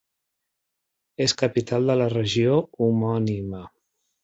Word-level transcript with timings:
És 1.25 1.35
capital 1.41 1.85
de 1.93 1.99
la 2.01 2.09
regió 2.15 2.57
homònima. 2.87 3.63